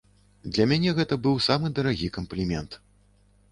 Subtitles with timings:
[0.55, 2.81] Для мяне гэта быў самы дарагі камплімент.